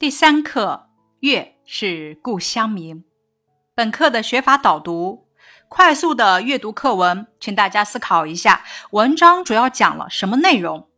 [0.00, 3.04] 第三课月是故乡明。
[3.74, 5.26] 本课的学法导读，
[5.68, 10.88] 快速的阅读课文，请大家思考一下，文章主要讲了什么内容？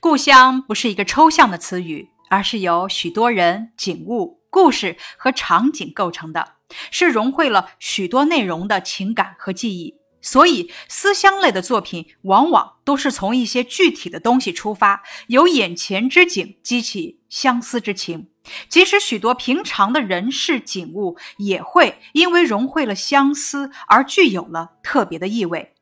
[0.00, 6.56] 故乡不是一个抽象的词语，而是由许多人、景物、故事和场景构成的，
[6.90, 9.97] 是融汇了许多内容的情感和记忆。
[10.20, 18.28] 所以，思乡类的作品往往都是从一些具体的东西出发，由眼前之景激起相思之情。
[18.68, 25.74] 即使许多平常的人事景物，也会因为融汇了相思而具有了特别的意味。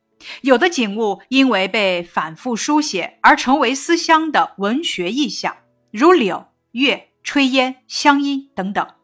[0.43, 5.57] 有的景物因为被反复书写而成为思乡的文学意象，
[5.93, 8.96] 如柳、月、炊烟、乡音等等。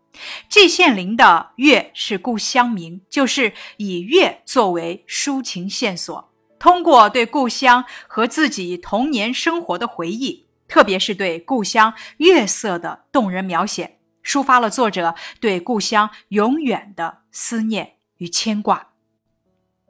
[0.49, 18.89] 季羡林的《月是故乡明》，就是以月作为抒情线索，通过对故乡和自己童年生活的回忆，特别是对故乡月色的动人描写，抒发了作者对故乡永远的思念与牵挂。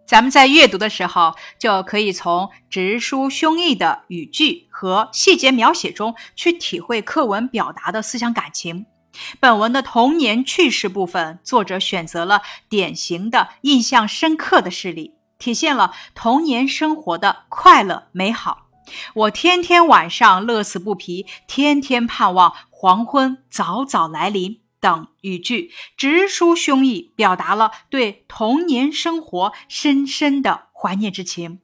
[0.06, 8.86] 咱们在阅读的时候，就可以从直抒胸臆的语句和细节描写中去体会课文表达的思想感情。
[9.40, 18.68] 本文的童年趣事部分，作者选择了典型的印象深刻的事例，体现了童年生活的快乐美好。
[19.14, 31.60] 我天天晚上乐此不疲，天天盼望黄昏早早来临等语句，直抒胸臆，表达了对童年生活深深的怀念之情。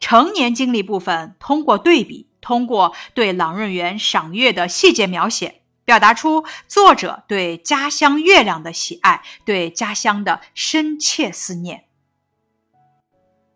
[0.00, 5.62] 成年经历部分，通过对比，通过对朗润园赏月的细节描写。
[5.88, 11.86] 表达出作者对家乡月亮的喜爱，对家乡的深切思念。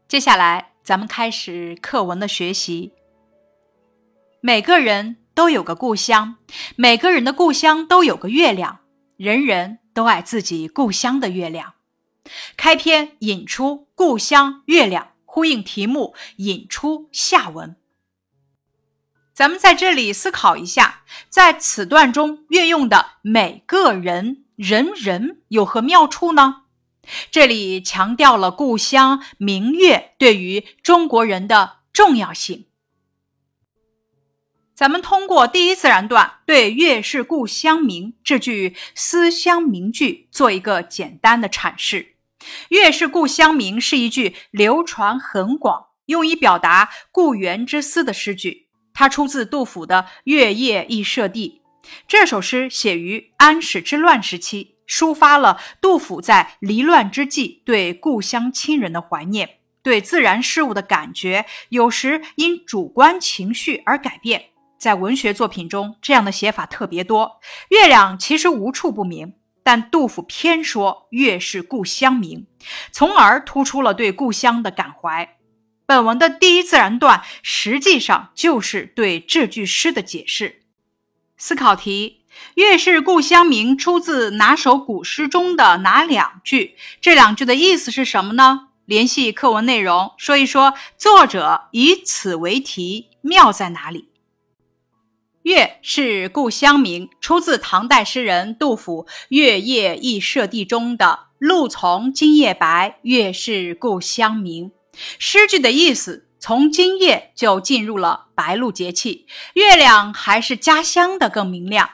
[0.08, 2.94] 接下来，咱们开始课文的学习。
[4.40, 6.38] 每个人都有个故乡，
[6.74, 8.80] 每个人的故乡都有个月亮，
[9.18, 11.74] 人人都爱自己故乡的月亮。
[12.56, 17.76] 开篇引出故乡月亮，呼应题目，引出下文。
[19.34, 26.64] 咱们在这里思考一下，在此段中运用的“每个人”“人人”有何妙处呢？
[27.30, 32.66] 这里强调了故乡明月对于中国人的重要性。
[34.74, 42.16] 咱们通过第一自然段对“月是故乡明”这句思乡名句做一个简单的阐释。
[42.68, 48.68] “月是故乡明”是一句流传很广、用以表达故园之思的诗句。
[48.94, 51.62] 它出自杜甫的《月夜忆舍弟》。
[52.06, 64.50] 这首诗写于安史之乱时期，抒发了杜甫在离乱之际对故乡亲人的怀念，对自然事物的感觉，有时因主观情绪而改变。
[64.78, 67.40] 在文学作品中，这样的写法特别多。
[67.68, 72.46] 月亮其实无处不明，但杜甫偏说月是故乡明，
[72.90, 75.36] 从而突出了对故乡的感怀。
[75.84, 80.62] 本文的第一自然段实际上就是对这句诗的解释。
[81.36, 82.22] 思考题：
[82.54, 86.76] 月是故乡明出自哪首古诗中的哪两句？
[87.00, 88.68] 这两句的意思是什么呢？
[88.84, 94.08] 联系课文内容，说一说作者以此为题妙在哪里？
[95.42, 104.70] 月是故乡明出自唐代诗人杜甫《月夜忆舍弟》中的“露从今夜白，月是故乡明”。
[105.18, 111.88] 诗句的意思从今夜就进入了白露节气，月亮还是家乡的更明亮。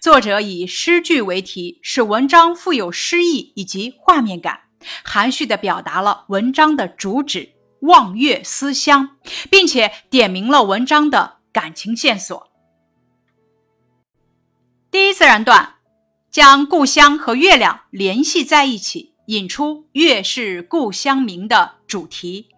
[0.00, 4.60] 作者以诗句为题，使文章富有诗意以及画面感，
[5.02, 9.16] 含蓄地表达了文章的主旨——望月思乡，
[9.50, 12.52] 并且点明了文章的感情线索。
[14.90, 15.76] 第一自然段
[16.30, 19.13] 将故乡和月亮联系在一起。
[19.26, 22.48] 引出“月是故乡明”的主题，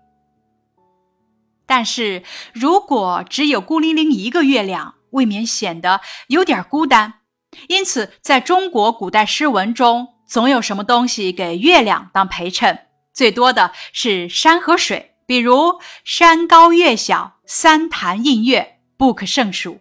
[1.65, 2.23] 但是
[2.53, 7.15] 如果只有孤零零一个月亮，未免显得有点孤单。
[7.69, 19.79] 因此，在中国古代诗文中，总有什么东西给月亮当陪衬，最多的是山和水，比如“山高月小，三潭印月”，不可胜数。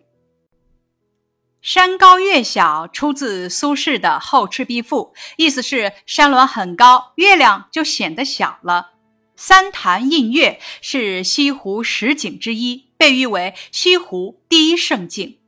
[1.65, 8.91] 山高月小出自苏轼的《后赤壁赋》，意思是山峦很高，月亮就显得小了。
[9.35, 15.39] 三潭印月是西湖十景之一，被誉为西湖第一胜境。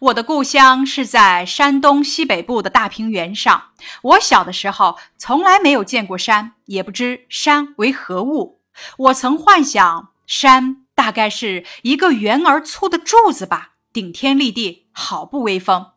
[0.00, 3.72] 我的故乡是在山东西北部的大平原上。
[4.00, 8.62] 我小的时候从来没有见过山，也不知山为何物。
[8.96, 13.72] 我曾幻想，山大概是一个圆而粗的柱子吧。
[13.96, 15.92] 顶天立地，好不威风。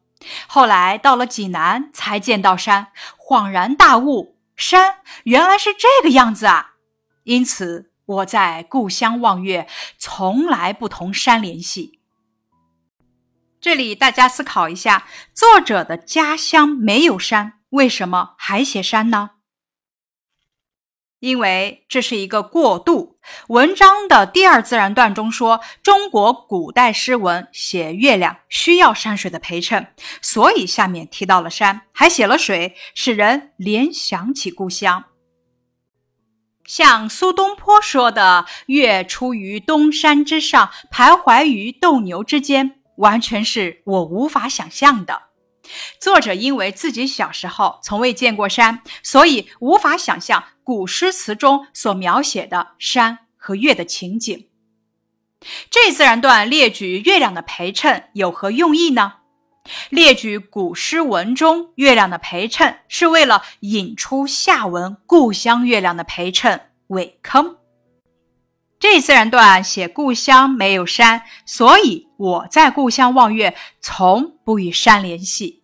[0.48, 6.76] 后来到了济南，才见到山，恍然大悟，山原来是这个样子啊！
[7.26, 9.68] 因此，我在故乡望月，
[9.98, 12.00] 从来不同山联系。
[13.60, 19.32] 这里大家思考一下，作者的家乡没有山，为什么还写山呢？
[21.20, 23.19] 因为这是一个过渡。
[23.48, 35.06] 文章的第二自然段中说，中国古代诗文写月亮需要山水的陪衬，所以下面提到了山，还写了水，使人联想起故乡。
[36.66, 45.24] 像苏东坡说的“月出于东山之上，徘徊于斗牛之间”，完全是我无法想象的。
[46.00, 54.50] 作者因为自己小时候从未见过山，所以无法想象古诗词中所描写的山和月的情景。
[55.72, 59.14] 这自然段列举月亮的陪衬有何用意呢？
[59.90, 67.58] 列举古诗文中月亮的陪衬，是为了引出下文故乡月亮的陪衬尾坑。
[68.78, 75.64] 这自然段写故乡没有山，所以我在故乡望月，从不与山联系。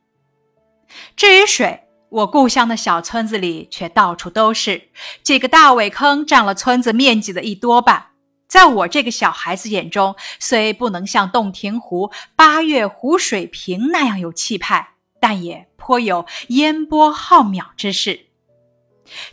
[1.16, 1.84] 至于水，
[2.16, 4.88] 我故乡的小村子里却到处都是
[5.22, 8.12] 几个大苇坑，占了村子面积的一多半。
[8.48, 18.28] 在我这个小孩子眼中，虽不能像洞庭湖、八月湖水平那样有气派，但也颇有烟波浩渺之势。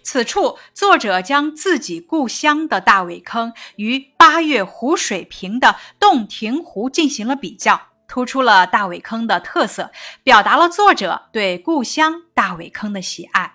[0.02, 7.92] 此处，作者将自己故乡的大苇坑与八月湖水平的洞庭湖进行了比较。
[8.12, 9.91] 突出了大苇坑的特色，
[10.23, 13.55] 表达了作者对故乡大苇坑的喜爱。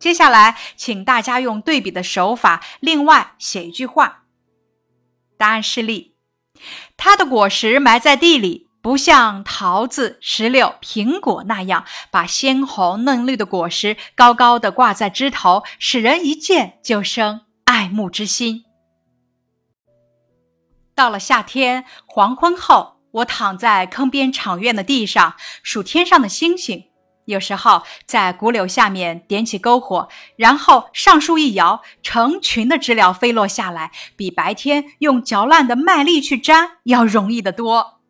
[0.00, 4.24] 接下来，请大家用对比的手法，另外写一句话。
[5.38, 6.16] 答案示例：
[6.96, 18.64] 它的果实埋在地里，不像桃子、石榴、苹果那样，把鲜红嫩绿的果实高高的挂在枝头，使人一见就生爱慕之心。
[20.96, 22.95] 到了夏天黄昏后。
[23.16, 26.84] 我躺在坑边场院的地上数天上的星星，
[27.24, 38.00] 有时候在古柳下面点起篝火，然后上树一摇，成群的知了飞落下来，比白天用嚼烂的麦粒去粘要容易得多。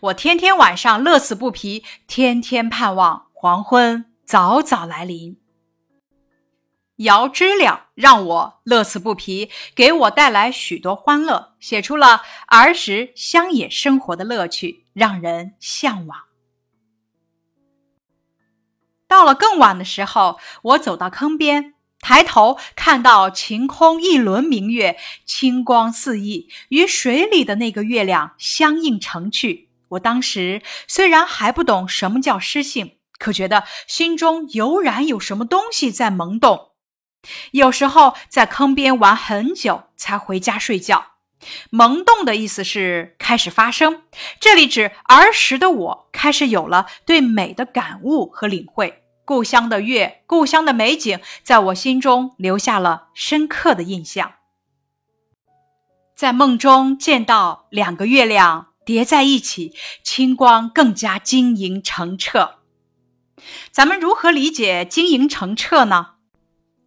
[0.00, 5.38] 我天天晚上乐此不疲，天天盼望黄昏早早来临。
[7.00, 16.18] 摇知了让我乐此不疲，给我带来许多欢乐，写出了儿时乡野生活的乐趣，让人向往。
[19.08, 29.70] 到了更晚的时候，我走到坑边，抬头看到晴空一轮明月，清光四溢，与水里的那个月亮相映成趣。
[29.88, 36.69] 我当时虽然还不懂什么叫诗性，可觉得心中油然有什么东西在萌动。
[37.52, 41.06] 有时候在坑边玩很久才回家睡觉。
[41.70, 44.02] 萌动的意思是开始发生，
[44.38, 49.02] 这里指儿时的我开始有了对美的感悟和领会。
[49.24, 54.32] 故乡的月，故乡的美景，在我心中留下了深刻的印象。
[56.16, 59.72] 在梦中见到两个月亮叠在一起，
[60.02, 62.56] 清光更加晶莹澄澈。
[63.70, 66.16] 咱们如何理解晶莹澄澈呢？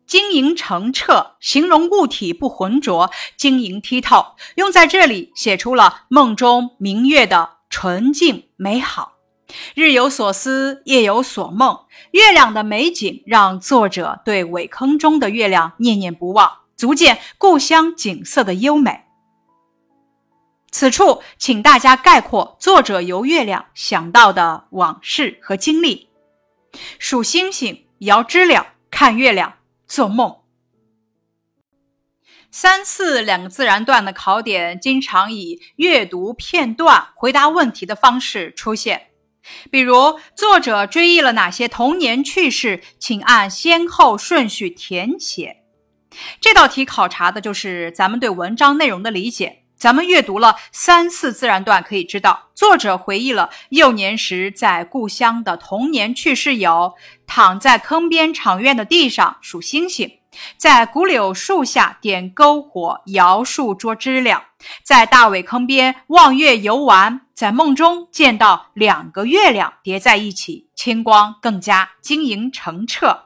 [0.05, 4.35] 晶莹澄澈，形容物体不浑浊，晶莹剔透。
[4.55, 9.13] 用在这里，写出了梦中明月的纯净美好。
[9.75, 19.01] 日有所思，夜有所梦，月亮的美景让作者对苇坑中的月亮念念不忘，足见故乡景色的优美。
[20.71, 26.09] 此处，请大家概括作者由月亮想到的往事和经历：
[26.97, 29.53] 数星星，摇知了，看月亮。
[29.93, 30.37] 做梦。
[32.49, 39.09] 三四两个自然段的考点，经常以阅读片段回答问题的方式出现。
[39.69, 45.57] 比如，作者追忆了哪些童年趣事，请按先后顺序填写。
[46.41, 49.62] 这道题考察的就是咱们对文章内容的理解。
[49.83, 56.93] 咱们阅读了三四自然段，可以知道，作者回忆了幼年时在故乡的童年趣事有：
[57.27, 60.19] 躺在坑边场院的地上数星星，
[60.55, 64.45] 在古柳树下点篝火摇树捉知了，
[64.83, 73.23] 在大苇坑边望月游玩，在梦中见到两个月亮叠在一起，清光更加晶莹澄澈。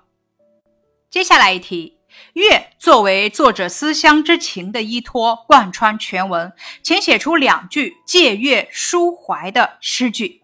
[1.11, 1.96] 接下来一题。
[2.33, 6.51] 月作为作者思乡之情的依托，贯穿全文，
[6.83, 10.41] 请写出两句借月抒怀的诗句。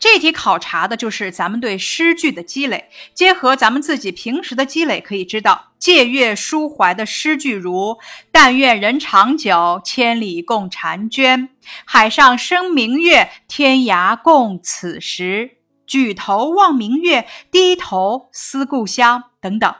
[0.00, 7.96] 这题考察的就是咱们对诗句的积累，结合咱们自己平时的积累，可以知道借月抒怀的诗句如
[8.32, 11.50] “但愿人长久，千里共婵娟；
[11.84, 15.58] 海上生明月，天涯共此时。
[15.86, 19.72] 举头望明月，低头思故乡”等等。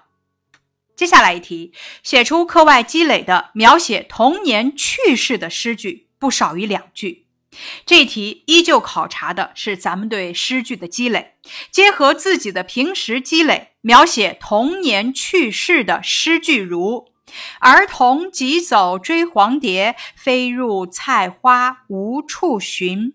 [1.01, 7.25] 接下来一题，写出课外积累的描写童年趣事的诗句，不少于两句。
[7.87, 11.37] 这一题依旧考察的是咱们对诗句的积累，
[11.71, 17.07] 结合自己的平时积累，描写童年趣事的诗句如
[17.61, 23.15] ：“儿童急走追黄蝶，飞入菜花无处寻。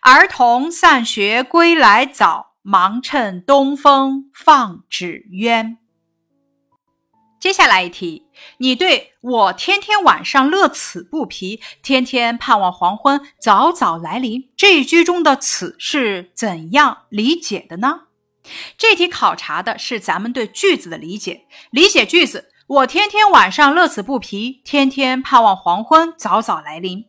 [0.00, 5.78] 儿童散学归来早，忙趁东风放纸鸢。”
[7.42, 18.02] 接下来一题，你对我天天晚上乐此不疲，天天盼望黄昏早早来临这一句中的“此”是怎样理解的呢？
[18.78, 21.48] 这题考察的是咱们对句子的理解。
[21.72, 27.06] 理解句子：我天天晚上乐此不疲，天天盼望黄昏早早来临。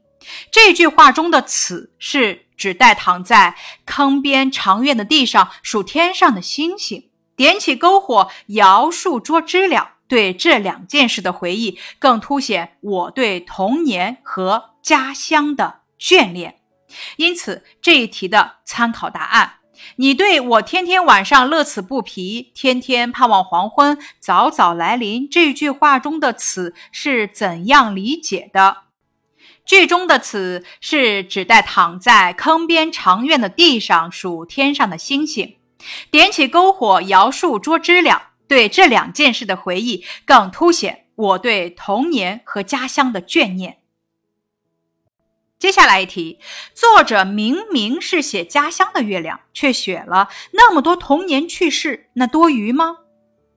[0.49, 9.91] 这句话中的“此”是指待躺在坑边长院的地上数天上的星星，点起篝火摇树捉知了。
[10.07, 16.59] 对这两件事的回忆，更凸显我对童年和家乡的眷恋。
[17.17, 19.53] 因此，这一题的参考答案：
[19.95, 28.77] 你对我天天晚上乐此不疲，天天盼望黄昏早早来临这句话中的“此”是怎样理解的？
[29.65, 35.55] 句中的“此”是指代躺在坑边长院的地上数天上的星星，
[36.11, 38.32] 点起篝火摇树捉知了。
[38.53, 43.79] 对这两件事的回忆，更凸显我对童年和家乡的眷念。
[45.57, 46.37] 接下来一题，
[46.75, 52.97] 作者明明是写家乡的月亮，却写了那么多童年趣事，那多余吗？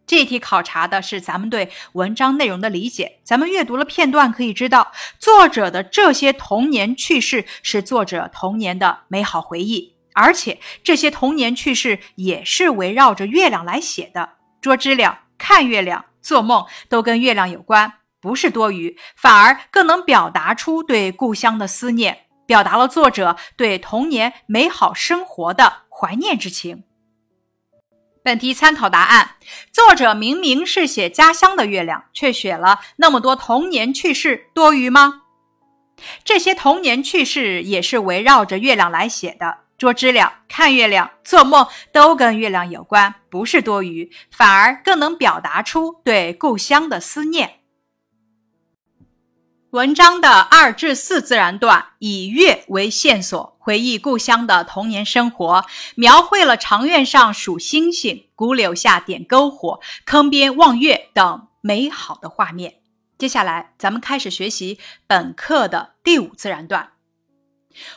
[0.07, 3.19] 这题考察的是咱们对文章内容的理解。
[3.23, 14.31] 咱们阅读了片段，可以知道作者的这些童年趣事是作者童年的美好回忆，而且这些童年趣事也是围绕着月亮来写的。
[14.67, 26.83] 捉知了、看月亮、做梦，都跟月亮有关，不是多余，反而更能表达出对故乡的思念，表达了作者对童年美好生活的怀念之情。
[28.25, 29.37] 本题参考答案：
[29.71, 35.23] 作者明明是写家乡的月亮，却写了那么多童年趣事，多余吗？
[36.25, 39.59] 这些童年趣事也是围绕着月亮来写的。
[39.79, 47.61] 捉知了、看月亮、做梦，都跟月亮有关，不是多余，反而更能表达出对故乡的思念。
[49.71, 55.67] 文章的二至四自然段以月为线索，回忆故乡的童年生活，
[55.97, 62.77] 描绘了长院上数星星、古柳下点篝火、坑边望月等美好的画面。
[63.19, 66.96] 接下来，咱们开始学习本课的第五自然段。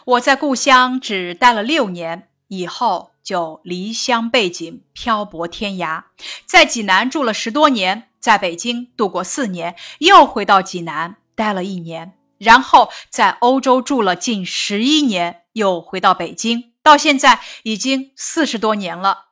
[0.06, 6.04] 我在故乡只待了六年，以后就离乡背井，漂泊天涯。
[6.46, 19.28] 在济南住了十多年，在北京度过四年，又回到济南待了一年，然后在欧洲住了近十一年，又回到北京，到现在已经四十多年了。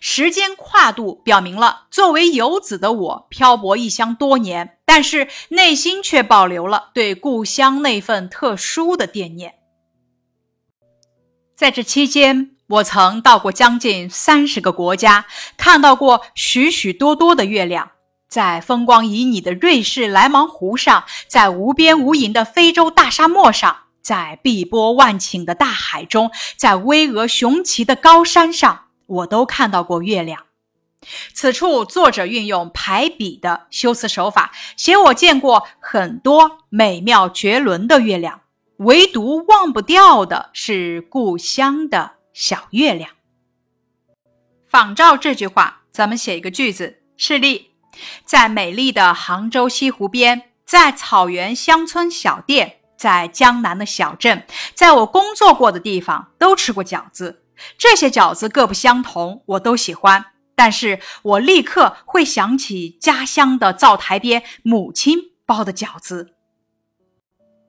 [0.00, 9.54] 时间跨度表明了，作为游子的我漂泊异乡多年，但是内心却保留了对故乡那份特殊的惦念。
[11.58, 17.90] 在这期间，我曾到过将近三十个国家，看到过许许多多的月亮。
[18.28, 30.44] 在风光旖旎的瑞士莱芒湖上，在无边无垠的非洲大沙漠上，在碧波万顷的大海中，在巍峨雄奇的高山上，我都看到过月亮。
[31.34, 38.42] 此处作者运用排比的修辞手法，写我见过很多美妙绝伦的月亮。
[38.78, 43.10] 唯独忘不掉的是故乡的小月亮。
[44.68, 47.72] 仿照这句话，咱们写一个句子：示例，
[48.24, 57.42] 在美丽的杭州西湖边，在草原乡村小店，在江南的小镇，在我工作过的地方，都吃过饺子。
[57.76, 66.36] 这些饺子各不相同，我都喜欢，但是我立刻会想起家乡的灶台边母亲包的饺子。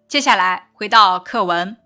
[0.09, 1.77] 接下来回到课文，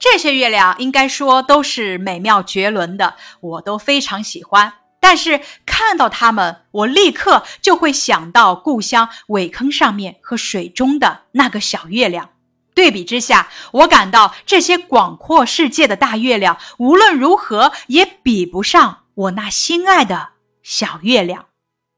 [0.00, 4.72] 这些月亮应该说都是美妙绝伦的，我都非常喜欢。
[4.98, 12.30] 但是看到它们，我立刻就会想到故乡苇坑上面和水中的那个小月亮。
[12.74, 20.30] 对比之下，我感到这些广阔世界的大月亮，无论如何也比不上我那心爱的
[20.64, 21.46] 小月亮。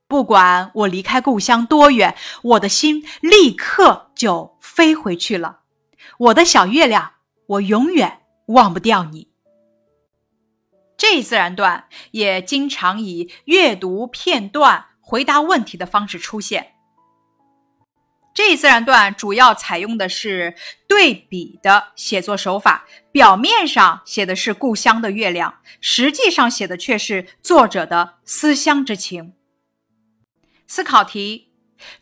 [0.06, 5.60] 不管我离开故乡多远，我的心立刻就飞回去了。
[6.18, 7.12] 我的小月亮，
[7.46, 9.28] 我永远忘不掉你。
[10.96, 16.72] 这一自然段也经常以阅读片段回答问题的方式出现。
[18.32, 20.56] 这一自然段主要采用的是
[20.88, 29.34] 对比的写作手法，表面上写的是故乡的月亮，实际上写的却是作者的思乡之情。
[30.66, 31.52] 思考题：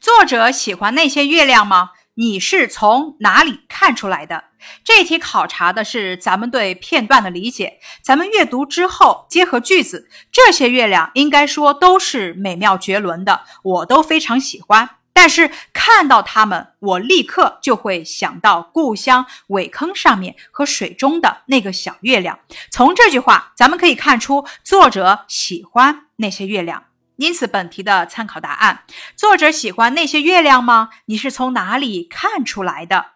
[0.01, 1.91] 作者喜欢那些月亮吗？
[2.15, 4.45] 你是从哪里看出来的？
[4.85, 7.79] 这题考察的是咱们对片段的理解。
[8.03, 14.91] 咱们阅读之后，结合句子，这些月亮应该说都是美妙绝伦的，我都非常喜欢。
[15.15, 22.39] 但是看到它们，我立刻就会想到故乡苇坑上面和水中的那个小月亮。
[22.71, 26.85] 从这句话，咱们可以看出作者喜欢那些月亮。
[27.23, 28.83] 因此，本题的参考答案：
[29.15, 30.89] 作者喜欢那些月亮吗？
[31.05, 33.13] 你是从哪里看出来的？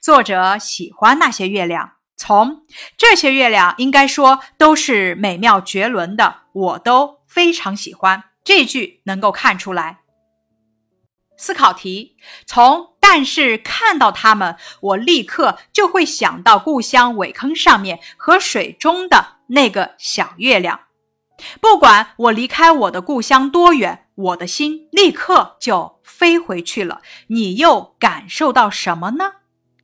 [0.00, 2.64] 作者喜欢那些月亮，从
[2.96, 8.24] 这些月亮应该说都是美妙绝伦的，我都非常喜欢。
[8.42, 9.98] 这句能够看出来。
[11.36, 20.80] 思考题：从但是看到它们，我立刻就会想到故乡苇坑上面和水中的那个小月亮。
[21.60, 27.00] 不管我离开我的故乡多远，我的心立刻就飞回去了。
[27.28, 29.32] 你又感受到什么呢？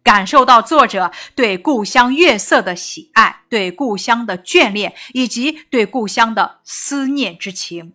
[0.02, 7.94] 感受到作者对故乡月色的喜爱，对故乡的眷恋，以及对故乡的思念之情。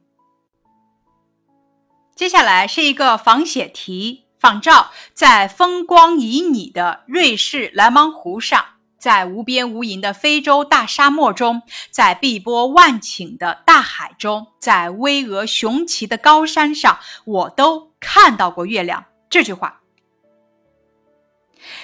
[2.14, 8.66] 接下来是一个仿写题，仿照在风光旖旎的瑞士莱芒湖上。
[9.02, 19.06] 在无边无垠的非洲大沙漠中，在碧波万顷的大海中，在巍峨雄奇的高山上，我都看到过月亮。
[19.28, 19.82] 这句话，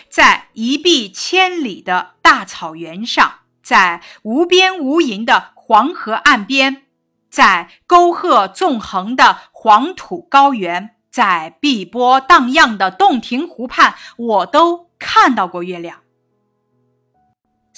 [0.08, 6.84] 在一碧千里的大草原上，在无边无垠的黄河岸边，
[7.32, 16.02] 在沟壑纵横的黄土高原，在碧波荡漾的洞庭湖畔，我都看到过月亮。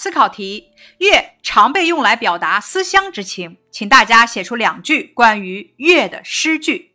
[0.01, 6.93] 思考题：月常被用来表达思乡之情，请大家写出两句关于月的诗句。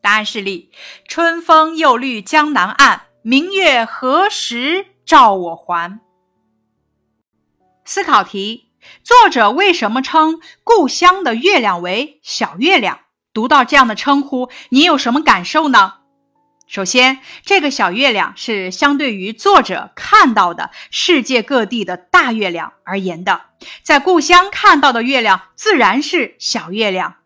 [0.00, 0.72] 答案是例：
[1.06, 6.00] 春风又绿江南岸，明月何时照我还？
[7.84, 8.72] 思考题：
[9.04, 13.02] 作者为什么称故乡的月亮为小月亮？
[13.32, 15.98] 读到这样的称呼，你有什么感受呢？
[16.72, 23.42] 首先，这个小月亮是相对于作者看到的世界各地的大月亮而言的，
[23.82, 27.16] 在故乡看到的月亮自然是小月亮。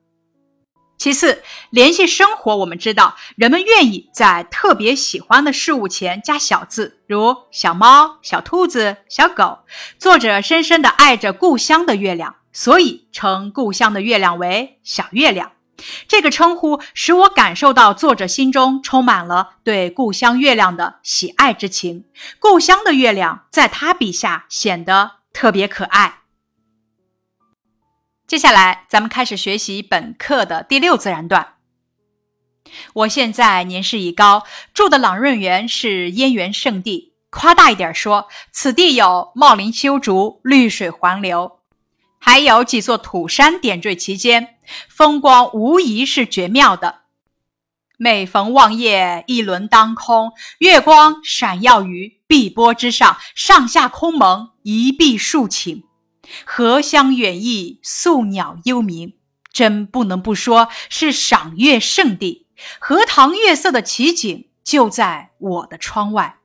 [0.98, 9.61] 其次，联系生活，我们知道人们愿意在特别喜欢的事物前加小字，如小猫、小兔子、小狗。
[9.96, 15.52] 作者深深地爱着故乡的月亮，所以称故乡的月亮为小月亮。
[16.08, 22.06] 这个称呼使我感受到作者心中充满了对故乡月亮的喜爱之情。
[22.40, 26.20] 故乡的月亮在他笔下显得特别可爱。
[28.26, 31.54] 接下来，咱们开始学习本课的第六自然段。
[32.94, 34.42] 我现在年事已高，
[34.74, 37.14] 住的朗润园是燕园圣地。
[37.30, 41.56] 夸大一点说，此地有茂林修竹，绿水环流。
[42.28, 44.56] 还有几座土山点缀其间，
[44.88, 47.02] 风光无疑是绝妙的。
[47.98, 55.84] 每逢望夜，一轮当空，月光闪耀于碧波之上，上下空蒙，一碧数顷，
[56.44, 59.14] 荷香远溢，宿鸟幽鸣，
[59.52, 62.48] 真不能不说是赏月圣地。
[62.80, 66.38] 荷塘月色的奇景就在我的窗外。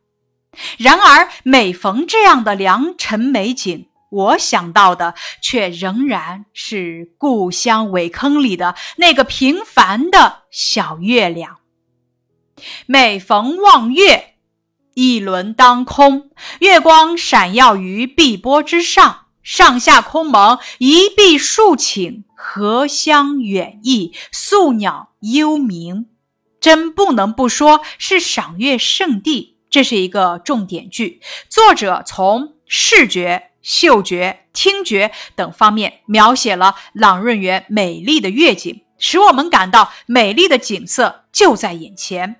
[0.78, 11.60] 然而，每逢这样的良辰美景，我想到的却仍然是故乡苇坑里的那个平凡的小月亮。
[12.86, 14.36] 每逢望月，
[14.94, 26.08] 一轮当空，月光闪耀于碧波之上，上下空蒙，一碧数顷，荷香远溢，宿鸟幽鸣，
[26.60, 29.58] 真不能不说是赏月圣地。
[29.70, 33.51] 这是一个重点句，作者从视觉。
[33.62, 42.38] 嗅觉、听觉等方面描写了朗润园美丽的月景，使我们感到美丽的景色就在眼前。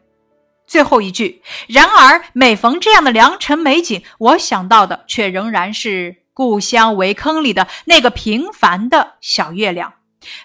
[0.68, 9.96] 最后一句，然而每逢这样的良辰美景，我想到的却仍然是故乡围坑里的那个平凡的小月亮。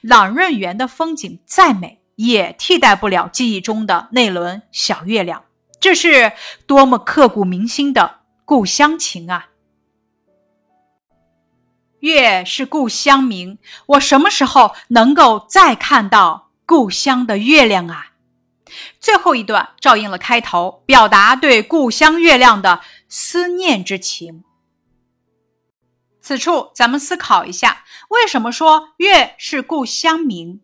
[0.01, 5.45] 朗润园的风景再美，也替代不了记忆中的那轮小月亮。
[5.79, 6.33] 这是
[6.67, 9.51] 多么刻骨铭心的故乡情啊！
[12.01, 18.13] 月是故乡明，我什么时候能够再看到故乡的月亮啊？
[19.01, 24.45] 最后一段照应了开头，表达对故乡月亮的思念之情。
[26.21, 30.61] 此处咱们思考一下，为什么说月是故乡明？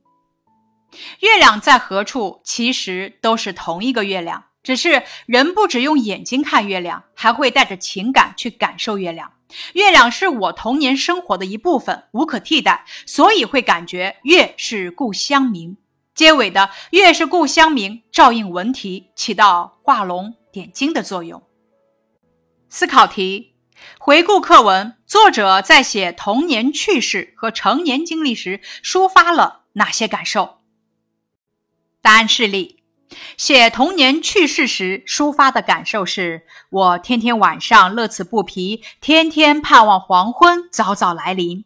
[1.21, 9.33] 月亮在何处，其实都是同一个月亮，只是人不只用眼睛看月亮，还会带着情感去感受月亮。
[9.75, 15.77] 月亮是我童年生活的一部分，无可替代，所以会感觉月是故乡明。
[16.15, 21.43] 结尾的“月是故乡明”照应文题，起到画龙点睛的作用。
[22.69, 23.55] 思考题：
[23.99, 30.59] 回顾课文，作者在写童年趣事和成年经历时，抒发了哪些感受？
[32.03, 32.82] 答案示例。
[33.37, 41.65] 写童年趣事时抒发的感受是：我天天晚上乐此不疲，天天盼望黄昏早早来临，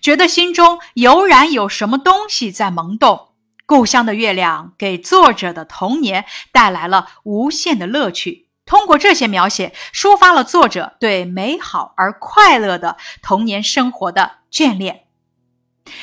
[0.00, 3.28] 觉得心中油然有什么东西在萌动。
[3.66, 8.48] 故乡的月亮给作者的童年带来了无限的乐趣。
[8.66, 15.04] 通过这些描写，抒发了作者对美好而快乐的童年生活的眷恋。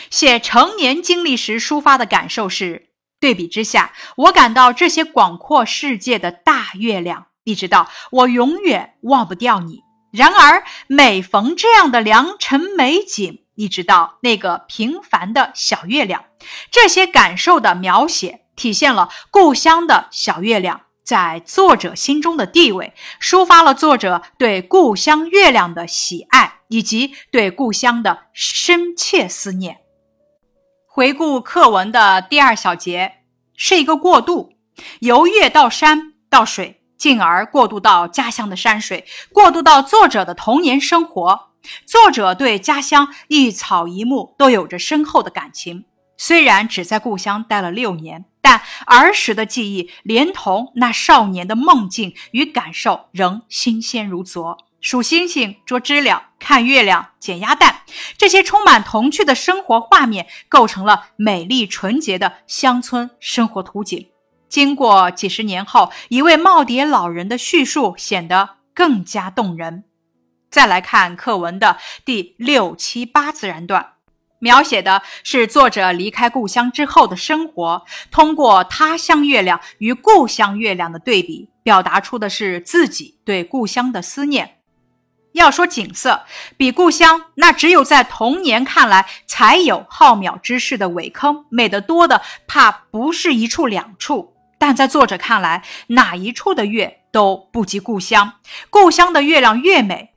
[0.09, 2.90] 写成年经历时抒发的感受是。
[3.21, 9.79] 对比之下，我感到这些广阔世界的大月亮，一直到我永远忘不掉你。
[10.11, 16.25] 然而，每逢这样的良辰美景，一直到那个平凡的小月亮，
[16.71, 29.77] 这些感受的描写，体现了故乡的小月亮在作者心中的地位，抒发了作者对故乡月亮的喜爱，以及对故乡的深切思念。
[30.93, 33.19] 回顾课文的第二小节
[33.55, 34.51] 是一个过渡，
[34.99, 41.51] 由月到山到水，进而过渡到家乡的山水，过渡到作者的童年生活。
[41.85, 45.85] 作者对家乡一草一木都有着深厚的感情，
[46.17, 54.57] 虽然只在故乡待了六年，但儿时的记忆连同那少年的梦境与感受仍新鲜如昨。
[54.81, 57.83] 数星星、捉知了、看月亮、捡鸭蛋，
[58.17, 64.09] 这些充满童趣的生活画面，构成了美丽纯洁的乡村生活图景。
[64.49, 69.83] 经过几十年后，一位耄耋老人的叙述显得更加动人。
[70.49, 73.93] 再来看课文的第六、七、八自然段，
[74.39, 84.57] 描写的是作者离开故乡之后的生活，通过他乡月亮与故乡月亮的对比，表达出的是自己对故乡的思念。
[85.33, 86.23] 要说景色
[86.57, 94.35] 比故乡，那只有在童年看来才有浩渺之势的苇坑美得多的，怕不是一处两处。
[94.57, 98.33] 但在作者看来，哪一处的月都不及故乡。
[98.69, 100.13] 故乡的月亮越美，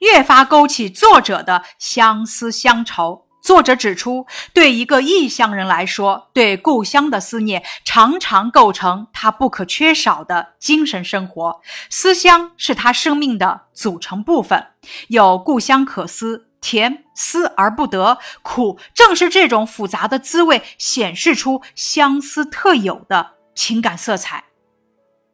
[0.00, 3.25] 越发勾起作者的相思乡愁。
[3.46, 11.60] 作者指出，对一个异乡人来说，对故乡的思念常常构成他不可缺少的精神生活。
[11.88, 14.66] 思乡是他生命的组成部分，
[15.06, 24.42] 有故乡可思，甜思而不得，苦正是这种复杂的滋味，显示出相思特有的情感色彩。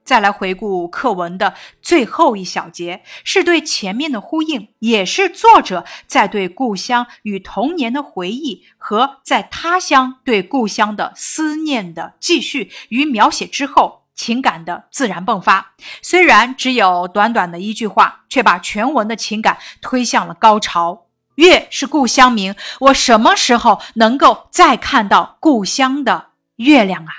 [0.05, 15.75] 再来回顾课文的最后一小节，是对前面的呼应，也是作者在对故乡与童年的回忆和在他乡对故乡的思念的继续与描写之后，情感的自然迸发。
[16.03, 21.07] 虽然只有短短的一句话，却把全文的情感推向了高潮。
[21.37, 27.13] 月是故乡明，我什么时候能够再看到故乡的月亮啊？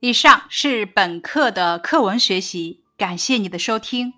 [0.00, 4.12] 以上是本课的课文学习，感谢你的收听。